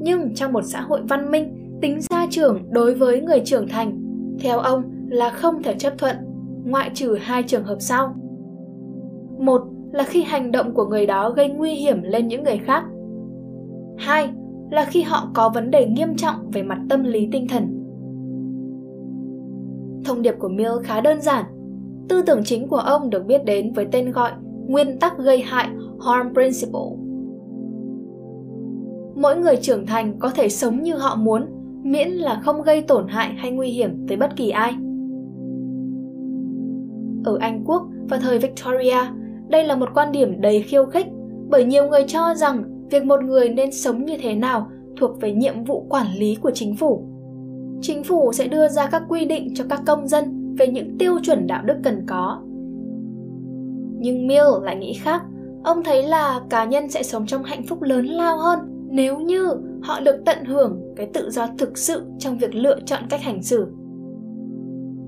Nhưng 0.00 0.34
trong 0.34 0.52
một 0.52 0.64
xã 0.64 0.80
hội 0.80 1.00
văn 1.08 1.30
minh, 1.30 1.78
tính 1.82 2.00
gia 2.00 2.26
trưởng 2.30 2.62
đối 2.70 2.94
với 2.94 3.20
người 3.20 3.42
trưởng 3.44 3.68
thành, 3.68 4.02
theo 4.40 4.58
ông 4.58 4.82
là 5.08 5.30
không 5.30 5.62
thể 5.62 5.74
chấp 5.78 5.98
thuận, 5.98 6.16
ngoại 6.64 6.90
trừ 6.94 7.16
hai 7.20 7.42
trường 7.42 7.64
hợp 7.64 7.76
sau. 7.80 8.14
Một 9.42 9.62
là 9.92 10.04
khi 10.04 10.22
hành 10.22 10.52
động 10.52 10.74
của 10.74 10.84
người 10.84 11.06
đó 11.06 11.30
gây 11.30 11.48
nguy 11.48 11.74
hiểm 11.74 12.02
lên 12.02 12.28
những 12.28 12.44
người 12.44 12.58
khác. 12.58 12.84
Hai 13.98 14.30
là 14.70 14.84
khi 14.84 15.02
họ 15.02 15.30
có 15.34 15.50
vấn 15.54 15.70
đề 15.70 15.86
nghiêm 15.86 16.16
trọng 16.16 16.50
về 16.52 16.62
mặt 16.62 16.78
tâm 16.88 17.04
lý 17.04 17.28
tinh 17.32 17.46
thần. 17.48 17.62
Thông 20.04 20.22
điệp 20.22 20.34
của 20.38 20.48
Mill 20.48 20.72
khá 20.82 21.00
đơn 21.00 21.20
giản. 21.20 21.44
Tư 22.08 22.22
tưởng 22.26 22.40
chính 22.44 22.68
của 22.68 22.76
ông 22.76 23.10
được 23.10 23.26
biết 23.26 23.44
đến 23.44 23.72
với 23.72 23.86
tên 23.92 24.12
gọi 24.12 24.30
nguyên 24.66 24.98
tắc 24.98 25.18
gây 25.18 25.40
hại 25.40 25.68
Harm 26.06 26.34
Principle. 26.34 26.96
Mỗi 29.14 29.36
người 29.36 29.56
trưởng 29.56 29.86
thành 29.86 30.18
có 30.18 30.30
thể 30.34 30.48
sống 30.48 30.82
như 30.82 30.94
họ 30.94 31.16
muốn, 31.16 31.46
miễn 31.82 32.08
là 32.08 32.40
không 32.44 32.62
gây 32.62 32.82
tổn 32.82 33.08
hại 33.08 33.34
hay 33.36 33.50
nguy 33.50 33.68
hiểm 33.68 34.06
tới 34.08 34.16
bất 34.16 34.36
kỳ 34.36 34.50
ai. 34.50 34.72
Ở 37.24 37.38
Anh 37.40 37.64
Quốc 37.64 37.82
vào 38.08 38.20
thời 38.20 38.38
Victoria, 38.38 39.21
đây 39.52 39.64
là 39.64 39.76
một 39.76 39.88
quan 39.94 40.12
điểm 40.12 40.40
đầy 40.40 40.62
khiêu 40.62 40.86
khích 40.86 41.06
bởi 41.48 41.64
nhiều 41.64 41.88
người 41.88 42.04
cho 42.08 42.34
rằng 42.34 42.64
việc 42.90 43.04
một 43.04 43.24
người 43.24 43.48
nên 43.48 43.72
sống 43.72 44.04
như 44.04 44.16
thế 44.22 44.34
nào 44.34 44.68
thuộc 44.96 45.20
về 45.20 45.32
nhiệm 45.32 45.64
vụ 45.64 45.86
quản 45.88 46.06
lý 46.16 46.34
của 46.34 46.50
chính 46.50 46.76
phủ. 46.76 47.04
Chính 47.80 48.04
phủ 48.04 48.32
sẽ 48.32 48.48
đưa 48.48 48.68
ra 48.68 48.86
các 48.86 49.02
quy 49.08 49.24
định 49.24 49.54
cho 49.54 49.64
các 49.70 49.80
công 49.86 50.08
dân 50.08 50.54
về 50.58 50.66
những 50.66 50.98
tiêu 50.98 51.18
chuẩn 51.22 51.46
đạo 51.46 51.62
đức 51.64 51.74
cần 51.84 52.04
có. 52.06 52.42
Nhưng 53.98 54.26
Mill 54.26 54.46
lại 54.62 54.76
nghĩ 54.76 54.92
khác, 54.92 55.22
ông 55.64 55.84
thấy 55.84 56.02
là 56.02 56.40
cá 56.50 56.64
nhân 56.64 56.88
sẽ 56.88 57.02
sống 57.02 57.26
trong 57.26 57.42
hạnh 57.42 57.62
phúc 57.66 57.82
lớn 57.82 58.06
lao 58.06 58.38
hơn 58.38 58.58
nếu 58.90 59.18
như 59.18 59.48
họ 59.82 60.00
được 60.00 60.22
tận 60.26 60.44
hưởng 60.44 60.80
cái 60.96 61.08
tự 61.14 61.30
do 61.30 61.46
thực 61.58 61.78
sự 61.78 62.02
trong 62.18 62.38
việc 62.38 62.54
lựa 62.54 62.78
chọn 62.86 63.02
cách 63.10 63.22
hành 63.22 63.42
xử. 63.42 63.66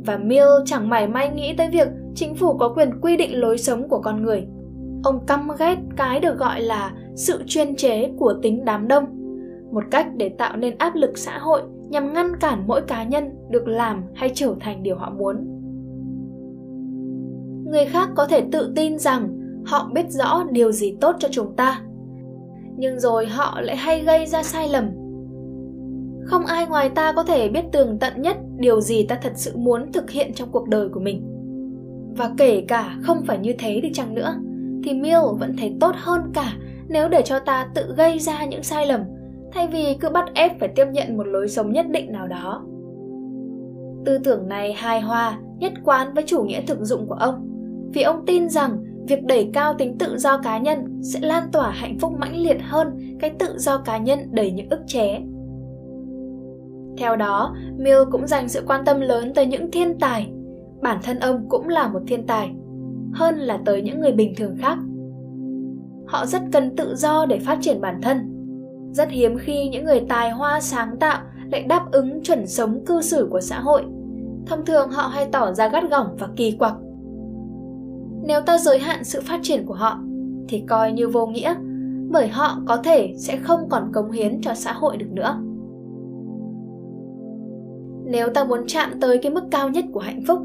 Và 0.06 0.16
Mill 0.16 0.48
chẳng 0.64 0.88
mảy 0.88 1.08
may 1.08 1.30
nghĩ 1.30 1.54
tới 1.56 1.70
việc 1.70 1.88
chính 2.14 2.34
phủ 2.34 2.58
có 2.58 2.68
quyền 2.68 3.00
quy 3.00 3.16
định 3.16 3.40
lối 3.40 3.58
sống 3.58 3.88
của 3.88 4.00
con 4.00 4.22
người. 4.22 4.46
Ông 5.04 5.26
căm 5.26 5.48
ghét 5.58 5.76
cái 5.96 6.20
được 6.20 6.38
gọi 6.38 6.60
là 6.60 6.92
sự 7.16 7.42
chuyên 7.46 7.76
chế 7.76 8.10
của 8.18 8.34
tính 8.42 8.64
đám 8.64 8.88
đông, 8.88 9.04
một 9.72 9.84
cách 9.90 10.06
để 10.16 10.28
tạo 10.28 10.56
nên 10.56 10.78
áp 10.78 10.94
lực 10.94 11.18
xã 11.18 11.38
hội 11.38 11.62
nhằm 11.88 12.12
ngăn 12.12 12.36
cản 12.40 12.64
mỗi 12.66 12.80
cá 12.80 13.04
nhân 13.04 13.30
được 13.50 13.68
làm 13.68 14.02
hay 14.14 14.30
trở 14.34 14.54
thành 14.60 14.82
điều 14.82 14.96
họ 14.96 15.10
muốn. 15.10 15.36
Người 17.70 17.84
khác 17.84 18.08
có 18.16 18.26
thể 18.26 18.42
tự 18.52 18.72
tin 18.76 18.98
rằng 18.98 19.38
họ 19.66 19.90
biết 19.94 20.10
rõ 20.10 20.44
điều 20.50 20.72
gì 20.72 20.96
tốt 21.00 21.16
cho 21.18 21.28
chúng 21.30 21.56
ta, 21.56 21.80
nhưng 22.76 23.00
rồi 23.00 23.26
họ 23.26 23.60
lại 23.60 23.76
hay 23.76 24.00
gây 24.00 24.26
ra 24.26 24.42
sai 24.42 24.68
lầm. 24.68 24.90
Không 26.24 26.46
ai 26.46 26.66
ngoài 26.66 26.88
ta 26.88 27.12
có 27.12 27.24
thể 27.24 27.48
biết 27.48 27.64
tường 27.72 27.98
tận 27.98 28.22
nhất 28.22 28.36
điều 28.56 28.80
gì 28.80 29.06
ta 29.06 29.18
thật 29.22 29.32
sự 29.36 29.56
muốn 29.56 29.92
thực 29.92 30.10
hiện 30.10 30.34
trong 30.34 30.48
cuộc 30.52 30.68
đời 30.68 30.88
của 30.88 31.00
mình. 31.00 31.30
Và 32.16 32.30
kể 32.38 32.64
cả 32.68 32.96
không 33.02 33.24
phải 33.26 33.38
như 33.38 33.52
thế 33.58 33.80
đi 33.80 33.92
chăng 33.92 34.14
nữa, 34.14 34.34
thì 34.84 34.94
Mill 34.94 35.20
vẫn 35.38 35.56
thấy 35.58 35.76
tốt 35.80 35.94
hơn 35.96 36.20
cả 36.34 36.52
nếu 36.88 37.08
để 37.08 37.22
cho 37.24 37.38
ta 37.38 37.68
tự 37.74 37.94
gây 37.96 38.18
ra 38.18 38.44
những 38.44 38.62
sai 38.62 38.86
lầm 38.86 39.00
thay 39.52 39.68
vì 39.68 39.94
cứ 40.00 40.08
bắt 40.08 40.24
ép 40.34 40.60
phải 40.60 40.68
tiếp 40.68 40.86
nhận 40.92 41.16
một 41.16 41.26
lối 41.26 41.48
sống 41.48 41.72
nhất 41.72 41.86
định 41.90 42.12
nào 42.12 42.26
đó. 42.26 42.64
Tư 44.04 44.18
tưởng 44.18 44.48
này 44.48 44.72
hài 44.72 45.00
hòa, 45.00 45.38
nhất 45.58 45.72
quán 45.84 46.14
với 46.14 46.24
chủ 46.26 46.42
nghĩa 46.42 46.60
thực 46.66 46.78
dụng 46.80 47.06
của 47.08 47.14
ông, 47.14 47.48
vì 47.94 48.02
ông 48.02 48.26
tin 48.26 48.48
rằng 48.48 48.84
việc 49.08 49.24
đẩy 49.24 49.50
cao 49.52 49.74
tính 49.78 49.98
tự 49.98 50.18
do 50.18 50.38
cá 50.38 50.58
nhân 50.58 51.02
sẽ 51.02 51.20
lan 51.22 51.42
tỏa 51.52 51.70
hạnh 51.70 51.98
phúc 51.98 52.12
mãnh 52.18 52.36
liệt 52.36 52.56
hơn 52.62 53.16
cái 53.20 53.30
tự 53.30 53.58
do 53.58 53.78
cá 53.78 53.98
nhân 53.98 54.18
đầy 54.30 54.52
những 54.52 54.70
ức 54.70 54.80
chế. 54.86 55.20
Theo 56.98 57.16
đó, 57.16 57.54
Mill 57.78 57.98
cũng 58.10 58.26
dành 58.26 58.48
sự 58.48 58.62
quan 58.66 58.84
tâm 58.84 59.00
lớn 59.00 59.32
tới 59.34 59.46
những 59.46 59.70
thiên 59.70 59.98
tài. 59.98 60.32
Bản 60.82 60.98
thân 61.02 61.18
ông 61.18 61.48
cũng 61.48 61.68
là 61.68 61.88
một 61.88 62.00
thiên 62.06 62.26
tài, 62.26 62.54
hơn 63.12 63.38
là 63.38 63.58
tới 63.64 63.82
những 63.82 64.00
người 64.00 64.12
bình 64.12 64.34
thường 64.36 64.56
khác. 64.58 64.78
Họ 66.06 66.26
rất 66.26 66.42
cần 66.52 66.76
tự 66.76 66.94
do 66.96 67.26
để 67.26 67.38
phát 67.38 67.58
triển 67.60 67.80
bản 67.80 68.00
thân. 68.02 68.30
Rất 68.92 69.10
hiếm 69.10 69.38
khi 69.38 69.68
những 69.68 69.84
người 69.84 70.00
tài 70.08 70.30
hoa 70.30 70.60
sáng 70.60 70.96
tạo 71.00 71.20
lại 71.50 71.62
đáp 71.62 71.84
ứng 71.92 72.22
chuẩn 72.22 72.46
sống 72.46 72.84
cư 72.86 73.00
xử 73.00 73.28
của 73.30 73.40
xã 73.40 73.60
hội. 73.60 73.82
Thông 74.46 74.64
thường 74.66 74.90
họ 74.90 75.06
hay 75.06 75.28
tỏ 75.32 75.52
ra 75.52 75.68
gắt 75.68 75.90
gỏng 75.90 76.16
và 76.18 76.28
kỳ 76.36 76.52
quặc. 76.52 76.74
Nếu 78.26 78.40
ta 78.40 78.58
giới 78.58 78.78
hạn 78.78 79.04
sự 79.04 79.20
phát 79.24 79.40
triển 79.42 79.66
của 79.66 79.74
họ 79.74 79.98
thì 80.48 80.64
coi 80.68 80.92
như 80.92 81.08
vô 81.08 81.26
nghĩa, 81.26 81.54
bởi 82.10 82.28
họ 82.28 82.58
có 82.66 82.76
thể 82.76 83.14
sẽ 83.18 83.36
không 83.36 83.68
còn 83.68 83.92
cống 83.92 84.10
hiến 84.10 84.40
cho 84.40 84.54
xã 84.54 84.72
hội 84.72 84.96
được 84.96 85.10
nữa. 85.12 85.38
Nếu 88.14 88.28
ta 88.28 88.44
muốn 88.44 88.66
chạm 88.66 89.00
tới 89.00 89.18
cái 89.18 89.32
mức 89.32 89.44
cao 89.50 89.68
nhất 89.68 89.84
của 89.92 90.00
hạnh 90.00 90.22
phúc 90.26 90.40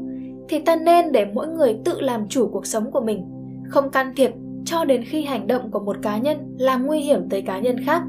thì 0.48 0.58
ta 0.58 0.76
nên 0.76 1.12
để 1.12 1.26
mỗi 1.34 1.46
người 1.48 1.78
tự 1.84 2.00
làm 2.00 2.28
chủ 2.28 2.48
cuộc 2.52 2.66
sống 2.66 2.90
của 2.90 3.00
mình, 3.00 3.24
không 3.68 3.90
can 3.90 4.12
thiệp 4.16 4.30
cho 4.64 4.84
đến 4.84 5.04
khi 5.04 5.22
hành 5.22 5.46
động 5.46 5.70
của 5.70 5.80
một 5.80 5.96
cá 6.02 6.18
nhân 6.18 6.56
làm 6.58 6.86
nguy 6.86 7.00
hiểm 7.00 7.28
tới 7.28 7.42
cá 7.42 7.60
nhân 7.60 7.76
khác. 7.86 8.02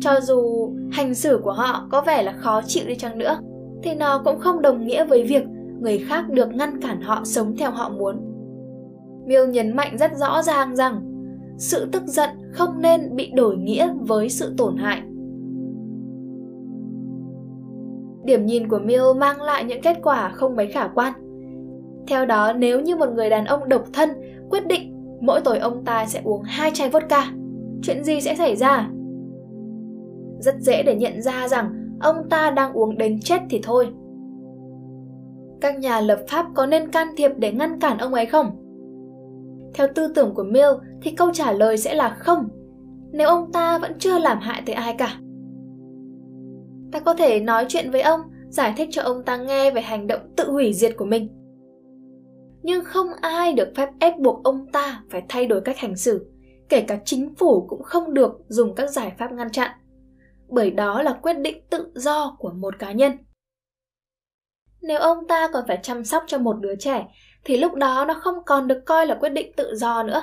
Cho 0.00 0.20
dù 0.20 0.70
hành 0.92 1.14
xử 1.14 1.40
của 1.42 1.52
họ 1.52 1.88
có 1.90 2.00
vẻ 2.00 2.22
là 2.22 2.32
khó 2.32 2.62
chịu 2.66 2.84
đi 2.88 2.94
chăng 2.94 3.18
nữa, 3.18 3.38
thì 3.82 3.94
nó 3.94 4.22
cũng 4.24 4.38
không 4.38 4.62
đồng 4.62 4.86
nghĩa 4.86 5.04
với 5.04 5.24
việc 5.24 5.42
người 5.80 5.98
khác 5.98 6.30
được 6.30 6.48
ngăn 6.54 6.80
cản 6.80 7.00
họ 7.00 7.20
sống 7.24 7.56
theo 7.56 7.70
họ 7.70 7.88
muốn. 7.88 8.16
Mill 9.26 9.50
nhấn 9.50 9.76
mạnh 9.76 9.98
rất 9.98 10.10
rõ 10.16 10.42
ràng 10.42 10.76
rằng 10.76 11.00
sự 11.58 11.88
tức 11.92 12.02
giận 12.06 12.30
không 12.52 12.82
nên 12.82 13.16
bị 13.16 13.30
đổi 13.34 13.56
nghĩa 13.56 13.88
với 14.00 14.28
sự 14.28 14.54
tổn 14.56 14.76
hại. 14.76 15.02
Điểm 18.26 18.46
nhìn 18.46 18.68
của 18.68 18.78
Mill 18.78 19.04
mang 19.18 19.42
lại 19.42 19.64
những 19.64 19.82
kết 19.82 19.96
quả 20.02 20.28
không 20.28 20.56
mấy 20.56 20.66
khả 20.66 20.88
quan. 20.94 21.12
Theo 22.06 22.26
đó, 22.26 22.52
nếu 22.52 22.80
như 22.80 22.96
một 22.96 23.08
người 23.14 23.30
đàn 23.30 23.44
ông 23.44 23.68
độc 23.68 23.84
thân 23.92 24.10
quyết 24.50 24.66
định 24.66 24.92
mỗi 25.20 25.40
tối 25.40 25.58
ông 25.58 25.84
ta 25.84 26.06
sẽ 26.06 26.20
uống 26.24 26.42
hai 26.42 26.70
chai 26.74 26.90
vodka, 26.90 27.30
chuyện 27.82 28.04
gì 28.04 28.20
sẽ 28.20 28.34
xảy 28.34 28.56
ra? 28.56 28.88
Rất 30.40 30.54
dễ 30.60 30.82
để 30.82 30.94
nhận 30.94 31.22
ra 31.22 31.48
rằng 31.48 31.98
ông 32.00 32.16
ta 32.30 32.50
đang 32.50 32.72
uống 32.72 32.98
đến 32.98 33.20
chết 33.20 33.40
thì 33.50 33.60
thôi. 33.62 33.88
Các 35.60 35.78
nhà 35.78 36.00
lập 36.00 36.18
pháp 36.28 36.46
có 36.54 36.66
nên 36.66 36.90
can 36.90 37.08
thiệp 37.16 37.30
để 37.36 37.52
ngăn 37.52 37.80
cản 37.80 37.98
ông 37.98 38.14
ấy 38.14 38.26
không? 38.26 38.46
Theo 39.74 39.86
tư 39.94 40.08
tưởng 40.14 40.34
của 40.34 40.44
Mill 40.44 40.70
thì 41.02 41.10
câu 41.10 41.30
trả 41.32 41.52
lời 41.52 41.78
sẽ 41.78 41.94
là 41.94 42.08
không, 42.08 42.48
nếu 43.12 43.28
ông 43.28 43.52
ta 43.52 43.78
vẫn 43.78 43.92
chưa 43.98 44.18
làm 44.18 44.38
hại 44.40 44.62
tới 44.66 44.74
ai 44.74 44.94
cả. 44.98 45.18
Ta 46.96 47.00
có 47.00 47.14
thể 47.14 47.40
nói 47.40 47.66
chuyện 47.68 47.90
với 47.90 48.00
ông, 48.00 48.20
giải 48.48 48.74
thích 48.76 48.88
cho 48.92 49.02
ông 49.02 49.24
ta 49.24 49.36
nghe 49.36 49.70
về 49.70 49.80
hành 49.80 50.06
động 50.06 50.20
tự 50.36 50.50
hủy 50.50 50.72
diệt 50.74 50.96
của 50.96 51.04
mình. 51.04 51.28
Nhưng 52.62 52.84
không 52.84 53.06
ai 53.20 53.52
được 53.52 53.72
phép 53.76 53.88
ép 54.00 54.18
buộc 54.18 54.44
ông 54.44 54.66
ta 54.72 55.02
phải 55.10 55.22
thay 55.28 55.46
đổi 55.46 55.60
cách 55.60 55.78
hành 55.78 55.96
xử, 55.96 56.30
kể 56.68 56.80
cả 56.80 56.98
chính 57.04 57.34
phủ 57.34 57.66
cũng 57.68 57.82
không 57.82 58.14
được 58.14 58.30
dùng 58.48 58.74
các 58.74 58.90
giải 58.90 59.12
pháp 59.18 59.32
ngăn 59.32 59.50
chặn. 59.50 59.70
Bởi 60.48 60.70
đó 60.70 61.02
là 61.02 61.12
quyết 61.12 61.38
định 61.38 61.66
tự 61.70 61.92
do 61.94 62.36
của 62.38 62.50
một 62.50 62.78
cá 62.78 62.92
nhân. 62.92 63.12
Nếu 64.80 64.98
ông 64.98 65.26
ta 65.28 65.48
còn 65.52 65.64
phải 65.68 65.78
chăm 65.82 66.04
sóc 66.04 66.24
cho 66.26 66.38
một 66.38 66.56
đứa 66.60 66.74
trẻ 66.76 67.06
thì 67.44 67.56
lúc 67.56 67.74
đó 67.74 68.04
nó 68.08 68.14
không 68.14 68.44
còn 68.46 68.68
được 68.68 68.82
coi 68.86 69.06
là 69.06 69.14
quyết 69.14 69.32
định 69.32 69.52
tự 69.56 69.74
do 69.74 70.02
nữa. 70.02 70.22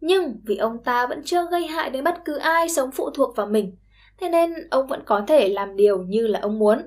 Nhưng 0.00 0.40
vì 0.44 0.56
ông 0.56 0.84
ta 0.84 1.06
vẫn 1.06 1.22
chưa 1.24 1.50
gây 1.50 1.66
hại 1.66 1.90
đến 1.90 2.04
bất 2.04 2.24
cứ 2.24 2.36
ai 2.36 2.68
sống 2.68 2.90
phụ 2.90 3.10
thuộc 3.10 3.36
vào 3.36 3.46
mình, 3.46 3.76
thế 4.20 4.28
nên 4.28 4.50
ông 4.70 4.86
vẫn 4.86 5.00
có 5.06 5.24
thể 5.28 5.48
làm 5.48 5.76
điều 5.76 6.02
như 6.02 6.26
là 6.26 6.40
ông 6.40 6.58
muốn. 6.58 6.78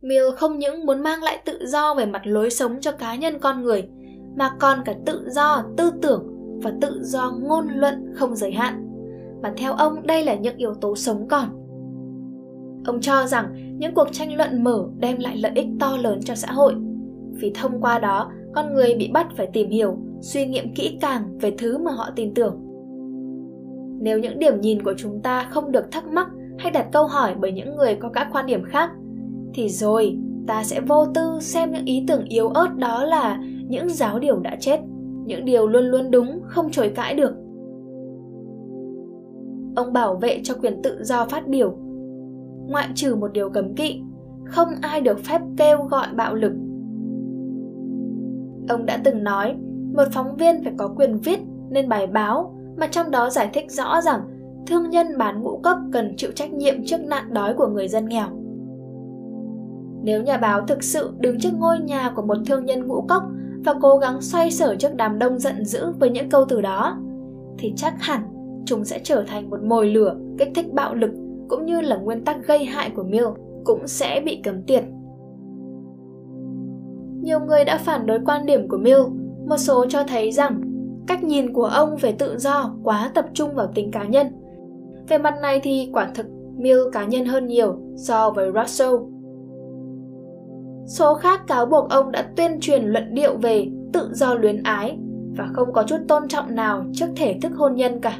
Mill 0.00 0.24
không 0.36 0.58
những 0.58 0.86
muốn 0.86 1.02
mang 1.02 1.22
lại 1.22 1.42
tự 1.44 1.58
do 1.66 1.94
về 1.94 2.06
mặt 2.06 2.22
lối 2.24 2.50
sống 2.50 2.80
cho 2.80 2.92
cá 2.92 3.14
nhân 3.14 3.38
con 3.38 3.62
người, 3.62 3.88
mà 4.36 4.50
còn 4.60 4.78
cả 4.84 4.94
tự 5.06 5.28
do 5.30 5.64
tư 5.76 5.92
tưởng 6.02 6.26
và 6.62 6.72
tự 6.80 7.00
do 7.02 7.32
ngôn 7.42 7.68
luận 7.68 8.12
không 8.14 8.36
giới 8.36 8.52
hạn. 8.52 8.88
Và 9.42 9.52
theo 9.56 9.72
ông 9.72 10.06
đây 10.06 10.24
là 10.24 10.34
những 10.34 10.56
yếu 10.56 10.74
tố 10.74 10.96
sống 10.96 11.28
còn. 11.28 11.48
Ông 12.86 13.00
cho 13.00 13.26
rằng 13.26 13.76
những 13.78 13.94
cuộc 13.94 14.08
tranh 14.12 14.36
luận 14.36 14.64
mở 14.64 14.84
đem 14.98 15.18
lại 15.18 15.36
lợi 15.36 15.52
ích 15.54 15.66
to 15.80 15.96
lớn 15.96 16.20
cho 16.24 16.34
xã 16.34 16.52
hội, 16.52 16.74
vì 17.32 17.52
thông 17.54 17.80
qua 17.80 17.98
đó 17.98 18.30
con 18.54 18.74
người 18.74 18.94
bị 18.94 19.10
bắt 19.12 19.26
phải 19.36 19.48
tìm 19.52 19.70
hiểu, 19.70 19.98
suy 20.20 20.46
nghiệm 20.46 20.74
kỹ 20.74 20.98
càng 21.00 21.38
về 21.38 21.54
thứ 21.58 21.78
mà 21.78 21.92
họ 21.92 22.10
tin 22.16 22.34
tưởng. 22.34 22.71
Nếu 24.02 24.18
những 24.18 24.38
điểm 24.38 24.60
nhìn 24.60 24.82
của 24.82 24.94
chúng 24.96 25.20
ta 25.22 25.48
không 25.50 25.72
được 25.72 25.90
thắc 25.90 26.06
mắc 26.06 26.28
hay 26.58 26.72
đặt 26.72 26.86
câu 26.92 27.06
hỏi 27.06 27.34
bởi 27.40 27.52
những 27.52 27.76
người 27.76 27.94
có 27.94 28.08
các 28.08 28.28
quan 28.32 28.46
điểm 28.46 28.64
khác, 28.64 28.90
thì 29.54 29.68
rồi 29.68 30.18
ta 30.46 30.64
sẽ 30.64 30.80
vô 30.80 31.06
tư 31.14 31.38
xem 31.40 31.72
những 31.72 31.84
ý 31.84 32.04
tưởng 32.08 32.24
yếu 32.24 32.48
ớt 32.48 32.76
đó 32.76 33.04
là 33.04 33.40
những 33.68 33.88
giáo 33.88 34.18
điều 34.18 34.38
đã 34.38 34.56
chết, 34.60 34.80
những 35.26 35.44
điều 35.44 35.68
luôn 35.68 35.84
luôn 35.84 36.10
đúng, 36.10 36.40
không 36.44 36.70
chối 36.70 36.92
cãi 36.94 37.14
được. 37.14 37.34
Ông 39.76 39.92
bảo 39.92 40.14
vệ 40.16 40.40
cho 40.42 40.54
quyền 40.62 40.82
tự 40.82 40.98
do 41.02 41.24
phát 41.24 41.48
biểu 41.48 41.76
ngoại 42.68 42.88
trừ 42.94 43.14
một 43.14 43.32
điều 43.32 43.50
cấm 43.50 43.74
kỵ, 43.74 44.00
không 44.44 44.68
ai 44.80 45.00
được 45.00 45.18
phép 45.18 45.40
kêu 45.56 45.82
gọi 45.82 46.06
bạo 46.16 46.34
lực. 46.34 46.52
Ông 48.68 48.86
đã 48.86 49.00
từng 49.04 49.24
nói, 49.24 49.54
một 49.94 50.04
phóng 50.12 50.36
viên 50.36 50.64
phải 50.64 50.72
có 50.76 50.94
quyền 50.96 51.18
viết 51.18 51.40
nên 51.70 51.88
bài 51.88 52.06
báo 52.06 52.54
mà 52.76 52.86
trong 52.86 53.10
đó 53.10 53.30
giải 53.30 53.50
thích 53.52 53.70
rõ 53.70 54.00
rằng 54.00 54.20
thương 54.66 54.90
nhân 54.90 55.18
bán 55.18 55.42
ngũ 55.42 55.60
cốc 55.62 55.78
cần 55.92 56.14
chịu 56.16 56.30
trách 56.34 56.52
nhiệm 56.52 56.84
trước 56.84 57.00
nạn 57.00 57.34
đói 57.34 57.54
của 57.54 57.66
người 57.66 57.88
dân 57.88 58.08
nghèo. 58.08 58.26
Nếu 60.02 60.22
nhà 60.22 60.36
báo 60.36 60.60
thực 60.66 60.82
sự 60.82 61.12
đứng 61.18 61.40
trước 61.40 61.50
ngôi 61.58 61.78
nhà 61.78 62.12
của 62.16 62.22
một 62.22 62.36
thương 62.46 62.64
nhân 62.64 62.86
ngũ 62.86 63.04
cốc 63.08 63.22
và 63.64 63.74
cố 63.82 63.96
gắng 63.96 64.20
xoay 64.20 64.50
sở 64.50 64.76
trước 64.76 64.94
đám 64.94 65.18
đông 65.18 65.38
giận 65.38 65.64
dữ 65.64 65.92
với 66.00 66.10
những 66.10 66.30
câu 66.30 66.44
từ 66.48 66.60
đó, 66.60 66.98
thì 67.58 67.72
chắc 67.76 67.94
hẳn 68.00 68.20
chúng 68.66 68.84
sẽ 68.84 69.00
trở 69.04 69.24
thành 69.26 69.50
một 69.50 69.62
mồi 69.62 69.86
lửa 69.86 70.16
kích 70.38 70.48
thích 70.54 70.72
bạo 70.72 70.94
lực 70.94 71.10
cũng 71.48 71.66
như 71.66 71.80
là 71.80 71.96
nguyên 71.96 72.24
tắc 72.24 72.46
gây 72.46 72.64
hại 72.64 72.90
của 72.96 73.02
Mill 73.02 73.26
cũng 73.64 73.86
sẽ 73.86 74.22
bị 74.24 74.40
cấm 74.44 74.62
tiệt. 74.62 74.84
Nhiều 77.22 77.40
người 77.40 77.64
đã 77.64 77.78
phản 77.78 78.06
đối 78.06 78.18
quan 78.26 78.46
điểm 78.46 78.68
của 78.68 78.78
Mill, 78.78 79.00
một 79.46 79.56
số 79.56 79.86
cho 79.88 80.04
thấy 80.08 80.32
rằng 80.32 80.60
cách 81.06 81.24
nhìn 81.24 81.52
của 81.52 81.64
ông 81.64 81.96
về 81.96 82.12
tự 82.12 82.38
do 82.38 82.74
quá 82.84 83.10
tập 83.14 83.24
trung 83.34 83.54
vào 83.54 83.66
tính 83.74 83.90
cá 83.90 84.04
nhân. 84.04 84.26
Về 85.08 85.18
mặt 85.18 85.34
này 85.42 85.60
thì 85.62 85.90
quả 85.92 86.10
thực 86.14 86.26
Mill 86.56 86.80
cá 86.92 87.04
nhân 87.04 87.24
hơn 87.24 87.46
nhiều 87.46 87.76
so 87.96 88.30
với 88.30 88.50
Russell. 88.54 88.94
Số 90.86 91.14
khác 91.14 91.40
cáo 91.46 91.66
buộc 91.66 91.90
ông 91.90 92.12
đã 92.12 92.32
tuyên 92.36 92.60
truyền 92.60 92.84
luận 92.84 93.14
điệu 93.14 93.36
về 93.36 93.66
tự 93.92 94.08
do 94.12 94.34
luyến 94.34 94.62
ái 94.62 94.98
và 95.36 95.48
không 95.52 95.72
có 95.72 95.82
chút 95.82 95.98
tôn 96.08 96.28
trọng 96.28 96.54
nào 96.54 96.84
trước 96.92 97.06
thể 97.16 97.38
thức 97.42 97.52
hôn 97.56 97.74
nhân 97.74 98.00
cả. 98.00 98.18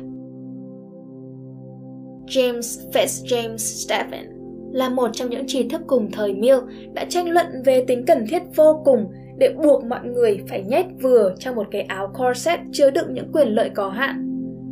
James 2.26 2.90
Fitzjames 2.92 3.56
Stephen 3.56 4.26
là 4.72 4.88
một 4.88 5.08
trong 5.12 5.30
những 5.30 5.44
trí 5.46 5.68
thức 5.68 5.80
cùng 5.86 6.10
thời 6.12 6.34
Mill 6.34 6.58
đã 6.94 7.04
tranh 7.08 7.30
luận 7.30 7.46
về 7.64 7.84
tính 7.86 8.04
cần 8.06 8.24
thiết 8.28 8.42
vô 8.56 8.82
cùng 8.84 9.06
để 9.42 9.54
buộc 9.62 9.84
mọi 9.84 10.00
người 10.04 10.40
phải 10.48 10.62
nhét 10.62 10.86
vừa 11.02 11.34
trong 11.38 11.56
một 11.56 11.66
cái 11.70 11.82
áo 11.82 12.12
corset 12.18 12.60
chứa 12.72 12.90
đựng 12.90 13.14
những 13.14 13.32
quyền 13.32 13.48
lợi 13.48 13.70
có 13.74 13.88
hạn. 13.88 14.28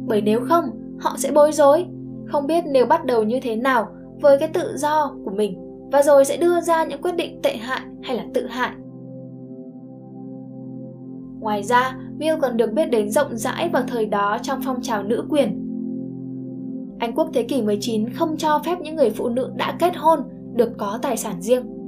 Bởi 0.06 0.20
nếu 0.20 0.40
không, 0.40 0.64
họ 1.00 1.14
sẽ 1.18 1.30
bối 1.32 1.52
rối, 1.52 1.86
không 2.26 2.46
biết 2.46 2.64
nếu 2.72 2.86
bắt 2.86 3.04
đầu 3.04 3.22
như 3.22 3.40
thế 3.40 3.56
nào 3.56 3.88
với 4.20 4.38
cái 4.38 4.48
tự 4.48 4.76
do 4.76 5.16
của 5.24 5.30
mình 5.30 5.58
và 5.92 6.02
rồi 6.02 6.24
sẽ 6.24 6.36
đưa 6.36 6.60
ra 6.60 6.84
những 6.84 7.02
quyết 7.02 7.16
định 7.16 7.42
tệ 7.42 7.56
hại 7.56 7.80
hay 8.02 8.16
là 8.16 8.24
tự 8.34 8.46
hại. 8.46 8.70
Ngoài 11.40 11.62
ra, 11.62 11.96
Mill 12.18 12.40
còn 12.40 12.56
được 12.56 12.72
biết 12.72 12.90
đến 12.90 13.10
rộng 13.10 13.36
rãi 13.36 13.68
vào 13.68 13.82
thời 13.88 14.06
đó 14.06 14.38
trong 14.42 14.60
phong 14.64 14.82
trào 14.82 15.02
nữ 15.02 15.24
quyền 15.28 15.66
anh 16.98 17.14
quốc 17.14 17.30
thế 17.34 17.42
kỷ 17.42 17.62
19 17.62 18.10
không 18.10 18.36
cho 18.36 18.62
phép 18.64 18.80
những 18.80 18.96
người 18.96 19.10
phụ 19.10 19.28
nữ 19.28 19.52
đã 19.56 19.76
kết 19.78 19.96
hôn 19.96 20.20
được 20.54 20.72
có 20.78 20.98
tài 21.02 21.16
sản 21.16 21.42
riêng. 21.42 21.79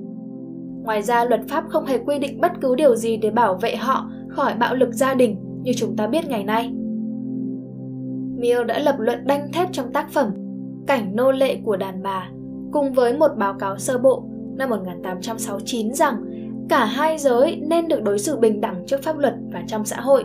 Ngoài 0.82 1.02
ra, 1.02 1.24
luật 1.24 1.40
pháp 1.48 1.64
không 1.68 1.84
hề 1.84 1.98
quy 1.98 2.18
định 2.18 2.40
bất 2.40 2.52
cứ 2.60 2.74
điều 2.74 2.96
gì 2.96 3.16
để 3.16 3.30
bảo 3.30 3.54
vệ 3.54 3.76
họ 3.76 4.10
khỏi 4.28 4.54
bạo 4.54 4.74
lực 4.74 4.92
gia 4.92 5.14
đình 5.14 5.36
như 5.62 5.72
chúng 5.76 5.96
ta 5.96 6.06
biết 6.06 6.28
ngày 6.28 6.44
nay. 6.44 6.72
Mill 8.36 8.64
đã 8.64 8.78
lập 8.78 8.96
luận 8.98 9.26
đanh 9.26 9.52
thép 9.52 9.68
trong 9.72 9.92
tác 9.92 10.10
phẩm 10.10 10.32
Cảnh 10.86 11.16
nô 11.16 11.32
lệ 11.32 11.56
của 11.64 11.76
đàn 11.76 12.02
bà 12.02 12.28
cùng 12.72 12.92
với 12.92 13.18
một 13.18 13.30
báo 13.36 13.54
cáo 13.54 13.78
sơ 13.78 13.98
bộ 13.98 14.24
năm 14.56 14.70
1869 14.70 15.94
rằng 15.94 16.14
cả 16.68 16.84
hai 16.84 17.18
giới 17.18 17.56
nên 17.56 17.88
được 17.88 18.02
đối 18.02 18.18
xử 18.18 18.36
bình 18.36 18.60
đẳng 18.60 18.86
trước 18.86 19.02
pháp 19.02 19.18
luật 19.18 19.34
và 19.52 19.62
trong 19.66 19.84
xã 19.84 20.00
hội. 20.00 20.24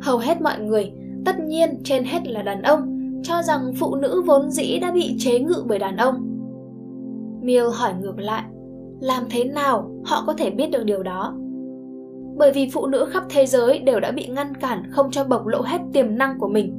Hầu 0.00 0.18
hết 0.18 0.40
mọi 0.40 0.58
người, 0.60 0.92
tất 1.24 1.40
nhiên 1.40 1.80
trên 1.84 2.04
hết 2.04 2.28
là 2.28 2.42
đàn 2.42 2.62
ông, 2.62 3.10
cho 3.22 3.42
rằng 3.42 3.72
phụ 3.78 3.94
nữ 3.94 4.22
vốn 4.26 4.50
dĩ 4.50 4.78
đã 4.78 4.90
bị 4.92 5.16
chế 5.18 5.38
ngự 5.38 5.64
bởi 5.66 5.78
đàn 5.78 5.96
ông. 5.96 6.14
Mill 7.42 7.66
hỏi 7.72 7.92
ngược 8.00 8.18
lại, 8.18 8.42
làm 9.00 9.24
thế 9.30 9.44
nào 9.44 9.90
họ 10.04 10.24
có 10.26 10.32
thể 10.32 10.50
biết 10.50 10.70
được 10.70 10.84
điều 10.84 11.02
đó? 11.02 11.34
bởi 12.38 12.52
vì 12.52 12.70
phụ 12.72 12.86
nữ 12.86 13.06
khắp 13.10 13.22
thế 13.30 13.46
giới 13.46 13.78
đều 13.78 14.00
đã 14.00 14.10
bị 14.10 14.26
ngăn 14.26 14.54
cản 14.54 14.82
không 14.90 15.10
cho 15.10 15.24
bộc 15.24 15.46
lộ 15.46 15.60
hết 15.62 15.80
tiềm 15.92 16.18
năng 16.18 16.38
của 16.38 16.48
mình. 16.48 16.74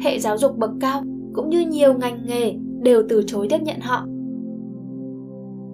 Hệ 0.00 0.18
giáo 0.18 0.38
dục 0.38 0.56
bậc 0.56 0.70
cao 0.80 1.02
cũng 1.34 1.48
như 1.48 1.60
nhiều 1.60 1.94
ngành 1.94 2.26
nghề 2.26 2.54
đều 2.82 3.02
từ 3.08 3.22
chối 3.26 3.46
tiếp 3.50 3.58
nhận 3.62 3.80
họ. 3.80 4.06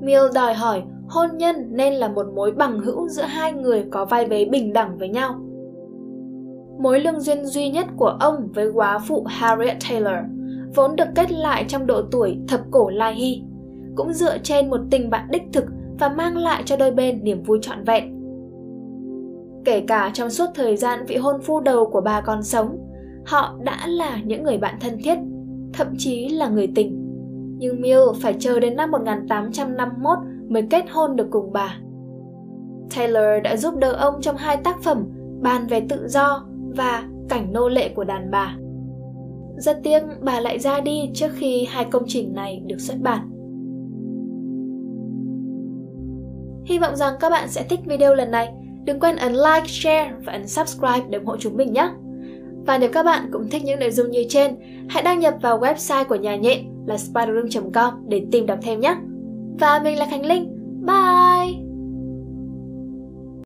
Mill 0.01 0.23
đòi 0.35 0.55
hỏi 0.55 0.83
hôn 1.09 1.29
nhân 1.37 1.57
nên 1.71 1.95
là 1.95 2.09
một 2.09 2.27
mối 2.35 2.53
bằng 2.53 2.81
hữu 2.81 3.09
giữa 3.09 3.23
hai 3.23 3.53
người 3.53 3.85
có 3.91 4.05
vai 4.05 4.27
vế 4.27 4.45
bình 4.45 4.73
đẳng 4.73 4.99
với 4.99 5.09
nhau. 5.09 5.35
Mối 6.79 7.01
lương 7.01 7.21
duyên 7.21 7.47
duy 7.47 7.71
nhất 7.71 7.87
của 7.97 8.17
ông 8.21 8.49
với 8.55 8.71
quá 8.75 8.99
phụ 9.09 9.25
Harriet 9.29 9.77
Taylor 9.89 10.25
vốn 10.75 10.97
được 10.97 11.09
kết 11.15 11.33
lại 11.33 11.65
trong 11.69 11.87
độ 11.87 12.03
tuổi 12.11 12.39
thập 12.49 12.61
cổ 12.71 12.91
lai 12.91 13.15
hy, 13.15 13.43
cũng 13.97 14.13
dựa 14.13 14.39
trên 14.39 14.71
một 14.71 14.81
tình 14.91 15.11
bạn 15.11 15.29
đích 15.31 15.43
thực 15.53 15.65
và 15.99 16.09
mang 16.09 16.37
lại 16.37 16.63
cho 16.67 16.77
đôi 16.77 16.91
bên 16.91 17.25
niềm 17.25 17.43
vui 17.43 17.59
trọn 17.63 17.85
vẹn. 17.85 18.19
Kể 19.65 19.81
cả 19.81 20.11
trong 20.15 20.31
suốt 20.31 20.47
thời 20.55 20.77
gian 20.77 21.05
vị 21.09 21.17
hôn 21.17 21.41
phu 21.43 21.61
đầu 21.61 21.91
của 21.93 22.01
bà 22.01 22.21
còn 22.21 22.43
sống, 22.43 22.79
họ 23.27 23.59
đã 23.65 23.87
là 23.87 24.21
những 24.25 24.43
người 24.43 24.59
bạn 24.59 24.75
thân 24.81 24.99
thiết, 25.05 25.19
thậm 25.73 25.87
chí 25.99 26.29
là 26.29 26.49
người 26.49 26.73
tình. 26.75 26.99
Nhưng 27.59 27.81
Mill 27.81 28.01
phải 28.21 28.35
chờ 28.39 28.61
đến 28.61 28.77
năm 28.77 28.91
1851 28.91 30.19
mới 30.49 30.63
kết 30.71 30.85
hôn 30.91 31.17
được 31.17 31.27
cùng 31.31 31.53
bà. 31.53 31.77
Taylor 32.97 33.43
đã 33.45 33.57
giúp 33.57 33.77
đỡ 33.77 33.93
ông 33.93 34.21
trong 34.21 34.37
hai 34.37 34.57
tác 34.57 34.83
phẩm 34.83 35.05
Bàn 35.43 35.67
về 35.67 35.81
tự 35.89 36.09
do 36.09 36.47
và 36.77 37.09
Cảnh 37.29 37.53
nô 37.53 37.69
lệ 37.69 37.89
của 37.89 38.05
đàn 38.05 38.31
bà. 38.31 38.57
Rất 39.57 39.81
tiếc 39.83 40.03
bà 40.21 40.41
lại 40.41 40.59
ra 40.59 40.81
đi 40.81 41.11
trước 41.15 41.29
khi 41.35 41.65
hai 41.65 41.85
công 41.85 42.03
trình 42.07 42.35
này 42.35 42.63
được 42.67 42.81
xuất 42.81 42.97
bản. 43.01 43.32
Hy 46.65 46.79
vọng 46.79 46.97
rằng 46.97 47.15
các 47.21 47.31
bạn 47.31 47.49
sẽ 47.49 47.63
thích 47.63 47.81
video 47.87 48.15
lần 48.15 48.31
này. 48.31 48.49
Đừng 48.85 49.01
quên 49.01 49.17
ấn 49.17 49.33
like, 49.33 49.67
share 49.67 50.13
và 50.25 50.33
ấn 50.33 50.49
subscribe 50.49 51.03
để 51.11 51.19
ủng 51.19 51.27
hộ 51.27 51.37
chúng 51.37 51.57
mình 51.57 51.73
nhé. 51.73 51.89
Và 52.67 52.79
nếu 52.79 52.91
các 52.93 53.03
bạn 53.03 53.31
cũng 53.33 53.51
thích 53.51 53.65
những 53.65 53.81
nội 53.81 53.91
dung 53.91 54.11
như 54.11 54.25
trên, 54.29 54.57
hãy 54.89 55.03
đăng 55.03 55.21
nhập 55.21 55.35
vào 55.43 55.61
website 55.61 56.05
của 56.05 56.15
nhà 56.15 56.37
nhện 56.37 56.59
là 56.87 56.99
spiderroom.com 56.99 57.95
để 58.09 58.23
tìm 58.33 58.47
đọc 58.47 58.59
thêm 58.63 58.81
nhé. 58.81 58.97
Và 59.61 59.81
mình 59.85 59.99
là 59.99 60.07
Khánh 60.07 60.27
Linh. 60.27 60.59
Bye! 60.87 61.62